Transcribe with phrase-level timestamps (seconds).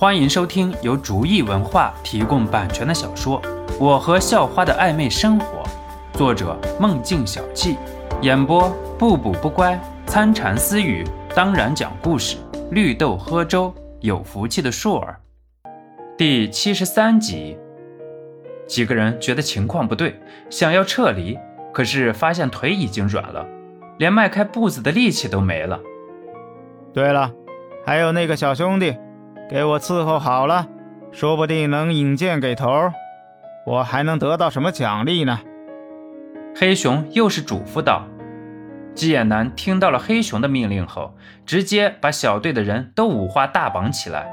[0.00, 3.42] 欢迎收听由竹意文化提供版权的小说
[3.80, 5.64] 《我和校花的暧昧生活》，
[6.16, 7.76] 作者梦境小憩，
[8.22, 9.76] 演播不补不乖、
[10.06, 12.36] 参禅私语，当然讲故事，
[12.70, 15.18] 绿豆喝粥，有福气的硕儿。
[16.16, 17.58] 第七十三集，
[18.68, 20.14] 几个人觉得情况不对，
[20.48, 21.36] 想要撤离，
[21.72, 23.44] 可是发现腿已经软了，
[23.98, 25.80] 连迈开步子的力气都没了。
[26.94, 27.32] 对了，
[27.84, 28.96] 还有那个小兄弟，
[29.48, 30.68] 给我伺候好了，
[31.10, 32.92] 说不定能引荐给头儿，
[33.64, 35.40] 我还能得到什么奖励呢？
[36.54, 38.04] 黑熊又是嘱咐道。
[38.94, 41.14] 鸡眼男听到了黑熊的命令后，
[41.46, 44.28] 直接把小队的人都五花大绑起来，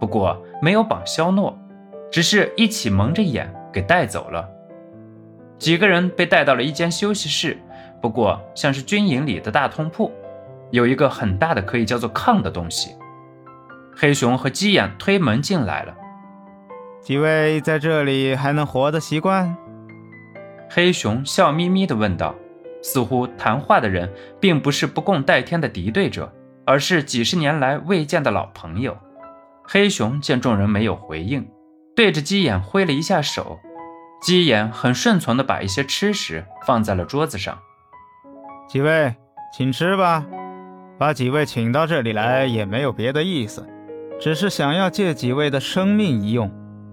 [0.00, 1.58] 不过没有绑肖诺，
[2.10, 4.48] 只是一起蒙着眼给带走了。
[5.58, 7.58] 几个人被带到了一间休息室，
[8.00, 10.10] 不过像是军营里的大通铺。
[10.70, 12.96] 有一个很大的可以叫做炕的东西，
[13.96, 15.94] 黑熊和鸡眼推门进来了。
[17.00, 19.56] 几位在这里还能活得习惯？
[20.70, 22.34] 黑熊笑眯眯地问道，
[22.82, 26.32] 似乎谈话的人并不是不共戴天的敌对者，
[26.64, 28.96] 而是几十年来未见的老朋友。
[29.62, 31.48] 黑熊见众人没有回应，
[31.94, 33.58] 对着鸡眼挥了一下手，
[34.20, 37.58] 鸡眼很顺从地把一些吃食放在了桌子上。
[38.68, 39.14] 几位，
[39.56, 40.24] 请吃吧。
[40.98, 43.68] 把几位请到这里来也没有别的意思，
[44.20, 46.50] 只是想要借几位的生命一用，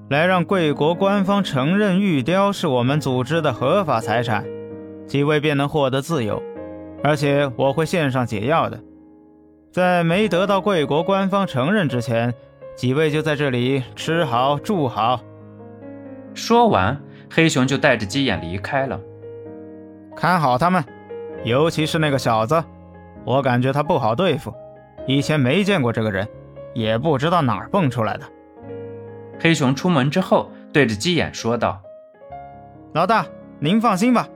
[0.10, 4.46] 来让贵国官方承认玉雕是我们组织的合法财产，
[5.08, 6.42] 几位便能获得自由。
[7.04, 8.80] 而且我会献上解药的，
[9.72, 12.34] 在没得到贵国官方承认之前，
[12.76, 15.20] 几位就在这里吃好住好。
[16.34, 19.00] 说完，黑熊就带着鸡眼离开了。
[20.16, 20.84] 看好他们，
[21.44, 22.64] 尤其是那个小子。
[23.24, 24.54] 我感觉他不好对付，
[25.08, 26.28] 以前没见过这个人，
[26.74, 28.26] 也不知道哪儿蹦出来的。
[29.40, 31.82] 黑熊出门之后，对着鸡眼说道
[32.94, 33.26] ：“老大，
[33.60, 34.28] 您放心吧，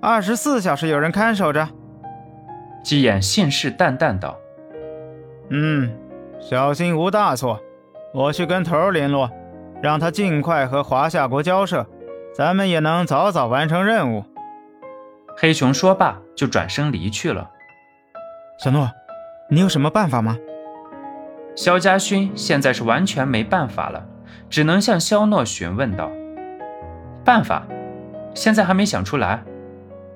[0.00, 1.68] 二十四小时有人看守着。”
[2.82, 4.38] 鸡眼信誓旦旦道
[5.50, 5.94] ：“嗯，
[6.40, 7.60] 小心无大错。
[8.12, 9.30] 我去跟头联络，
[9.82, 11.86] 让他尽快和华夏国交涉，
[12.34, 14.24] 咱们也能早早完成任务。”
[15.36, 17.50] 黑熊说罢，就转身离去了。
[18.58, 18.88] 小诺，
[19.50, 20.38] 你有什么办法吗？
[21.54, 24.04] 萧家勋现在是完全没办法了，
[24.50, 26.10] 只能向萧诺询问道
[27.24, 27.66] ：“办法，
[28.34, 29.42] 现在还没想出来。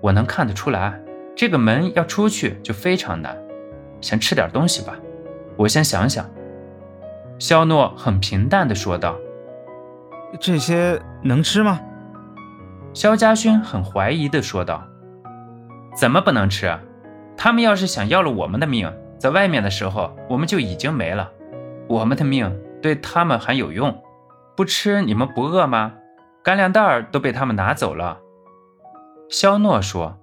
[0.01, 1.01] 我能看得出来，
[1.37, 3.37] 这个门要出去就非常难。
[4.01, 4.95] 先吃点东西吧，
[5.57, 6.29] 我先想想。”
[7.39, 9.17] 萧诺很平淡地说道
[10.41, 11.81] ：“这些能吃吗？”
[12.93, 14.83] 萧家勋很怀疑地说道
[15.95, 16.77] ：“怎么不能吃？”
[17.37, 21.31] 他们要是想要了我们的命，在外面的时候我们就已经没了。
[21.89, 24.03] 我们的命对他们还有用，
[24.57, 25.95] 不吃你们不饿吗？
[26.43, 28.19] 干粮袋都被他们拿走了。
[29.29, 30.19] 肖诺说：“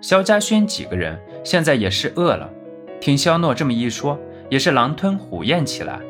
[0.00, 2.50] 肖家轩几个人现在也是饿了，
[3.00, 6.00] 听肖诺这么一说，也是狼吞虎咽起来。”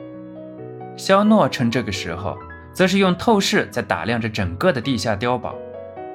[0.96, 2.38] 肖诺趁这个时候，
[2.72, 5.54] 则是用透视在打量着整个的地下碉堡。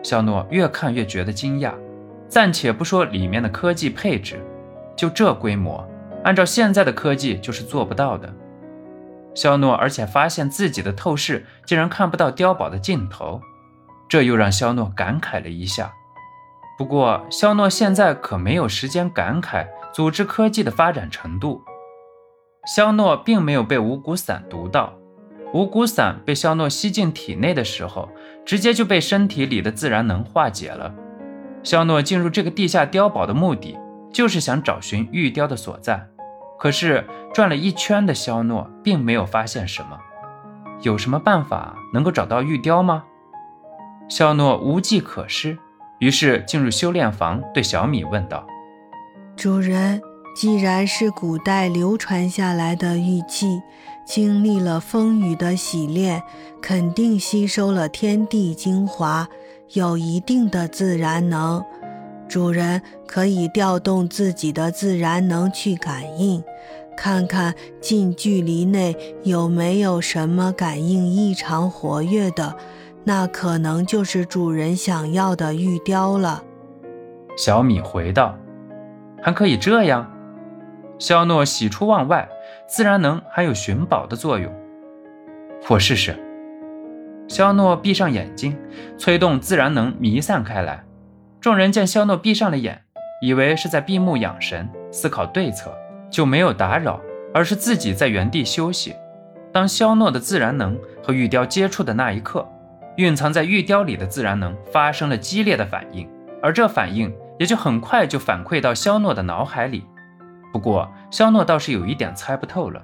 [0.01, 1.73] 肖诺越看越觉得惊讶。
[2.29, 4.39] 暂且不说里面的科技配置，
[4.97, 5.87] 就这规模，
[6.23, 8.33] 按照现在的科技就是做不到的。
[9.33, 13.39] 肖诺而且发现自己的透视竟然看不到碉堡的尽头，
[14.09, 15.93] 这又让肖诺感慨了一下。
[16.77, 21.61] 不过，肖诺现在可没有时间感慨组织科技的发展程度。
[22.65, 24.93] 肖诺并没有被五谷散毒到，
[25.53, 28.09] 五谷散被肖诺吸进体内的时候，
[28.45, 30.93] 直接就被身体里的自然能化解了。
[31.63, 33.77] 肖诺进入这个地下碉堡的目的，
[34.11, 36.07] 就是想找寻玉雕的所在。
[36.59, 39.97] 可是转了一圈的肖诺，并没有发现什么。
[40.81, 43.03] 有什么办法能够找到玉雕吗？
[44.09, 45.57] 肖诺无计可施，
[45.99, 48.45] 于是进入修炼房，对小米问道
[49.35, 50.01] ：“主人，
[50.35, 53.61] 既然是古代流传下来的玉器，
[54.05, 56.23] 经历了风雨的洗炼，
[56.61, 59.27] 肯定吸收了天地精华。”
[59.73, 61.61] 有一定的自然能，
[62.27, 66.43] 主人可以调动自己的自然能去感应，
[66.95, 72.55] 看看近距离内有没有什么感应异常活跃的，
[73.03, 76.43] 那可能就是主人想要的玉雕了。
[77.37, 78.35] 小米回道
[79.21, 80.11] ：“还可以这样？”
[80.99, 82.27] 肖诺喜出望外，
[82.67, 84.51] 自然能还有寻宝的作用，
[85.69, 86.17] 我试试。
[87.27, 88.57] 肖诺闭上眼睛，
[88.97, 90.83] 催动自然能弥散开来。
[91.47, 92.81] 众人见肖诺闭上了眼，
[93.21, 95.73] 以为是在闭目养神、思考对策，
[96.09, 96.99] 就没有打扰，
[97.33, 98.93] 而是自己在原地休息。
[99.53, 102.45] 当肖诺的自然能和玉雕接触的那一刻，
[102.97, 106.05] 蕴藏在玉雕里的自然能发生了激烈的反应，
[106.43, 109.85] 而这反应也就很快就反馈到肖诺的脑海里。
[110.51, 112.83] 不过，肖诺倒是有一点猜不透了，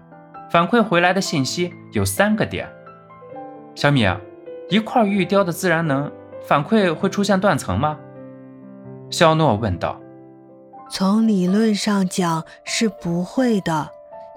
[0.49, 2.69] 反馈回来的信息有三个点。
[3.75, 4.07] 小米，
[4.69, 6.09] 一块玉雕的自然能
[6.47, 7.99] 反馈会出现断层吗？
[9.13, 10.01] 肖诺问道。
[10.89, 13.87] 从理论上讲是不会的。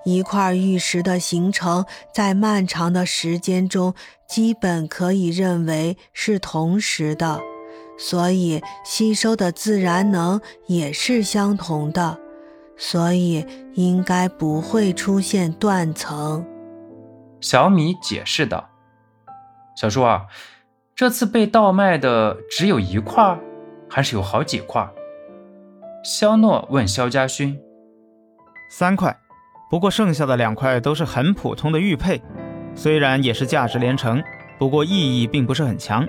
[0.04, 3.94] 一块玉石的形成，在漫长的时间中，
[4.28, 7.40] 基本可以认为是同时的，
[7.98, 12.18] 所以吸收的自然能也是相同的，
[12.76, 13.44] 所以
[13.74, 16.46] 应该不会出现断层。
[17.40, 18.68] 小米解释道
[19.74, 20.26] ：“小叔啊，
[20.94, 23.36] 这次被盗卖的只有一块，
[23.88, 24.88] 还是有好几块？”
[26.02, 27.58] 肖诺问肖家勋
[28.70, 29.16] ：“三块。”
[29.68, 32.22] 不过剩下的两块都是很普通的玉佩，
[32.76, 34.22] 虽然也是价值连城，
[34.60, 36.06] 不过意义并不是很强，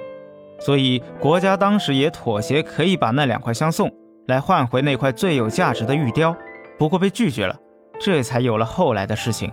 [0.60, 3.92] 所以国家当时也妥协，可以把那两块相送，
[4.28, 6.38] 来换回那块最有价值的玉雕，
[6.78, 7.60] 不过被拒绝了，
[8.00, 9.52] 这才有了后来的事情。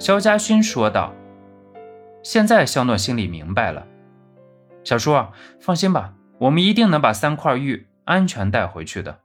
[0.00, 1.14] 肖家勋说道
[2.24, 3.86] ：“现在肖诺心里明白了，
[4.82, 5.14] 小叔
[5.60, 9.20] 放心吧，我们一定能把三块玉安全带回去的。”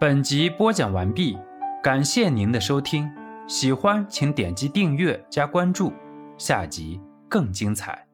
[0.00, 1.36] 本集播讲完毕。
[1.80, 3.08] 感谢您的收听，
[3.46, 5.92] 喜欢请点击订阅加关注，
[6.36, 8.07] 下集更精彩。